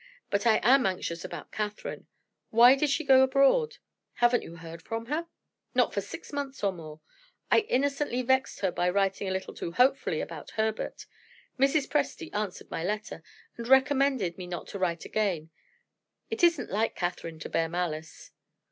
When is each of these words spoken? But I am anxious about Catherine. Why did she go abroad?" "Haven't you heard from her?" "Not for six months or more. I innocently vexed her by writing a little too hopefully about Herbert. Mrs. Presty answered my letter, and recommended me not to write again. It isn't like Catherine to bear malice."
But 0.31 0.47
I 0.47 0.59
am 0.63 0.87
anxious 0.87 1.23
about 1.23 1.51
Catherine. 1.51 2.07
Why 2.49 2.73
did 2.73 2.89
she 2.89 3.03
go 3.03 3.21
abroad?" 3.21 3.77
"Haven't 4.13 4.41
you 4.41 4.55
heard 4.55 4.81
from 4.81 5.05
her?" 5.05 5.27
"Not 5.75 5.93
for 5.93 6.01
six 6.01 6.33
months 6.33 6.63
or 6.63 6.71
more. 6.73 7.01
I 7.51 7.59
innocently 7.69 8.23
vexed 8.23 8.61
her 8.61 8.71
by 8.71 8.89
writing 8.89 9.27
a 9.27 9.31
little 9.31 9.53
too 9.53 9.73
hopefully 9.73 10.19
about 10.19 10.53
Herbert. 10.57 11.05
Mrs. 11.59 11.87
Presty 11.87 12.33
answered 12.33 12.71
my 12.71 12.83
letter, 12.83 13.21
and 13.57 13.67
recommended 13.67 14.39
me 14.39 14.47
not 14.47 14.65
to 14.69 14.79
write 14.79 15.05
again. 15.05 15.51
It 16.31 16.43
isn't 16.43 16.71
like 16.71 16.95
Catherine 16.95 17.37
to 17.37 17.49
bear 17.49 17.69
malice." 17.69 18.31